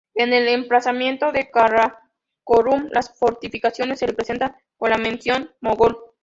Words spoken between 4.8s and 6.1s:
la mención "Mogol".